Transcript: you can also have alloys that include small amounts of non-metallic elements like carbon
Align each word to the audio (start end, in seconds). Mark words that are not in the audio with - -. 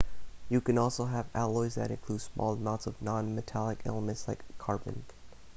you 0.49 0.59
can 0.61 0.79
also 0.79 1.05
have 1.05 1.27
alloys 1.35 1.75
that 1.75 1.91
include 1.91 2.19
small 2.21 2.53
amounts 2.53 2.87
of 2.87 2.99
non-metallic 3.03 3.77
elements 3.85 4.27
like 4.27 4.41
carbon 4.57 5.05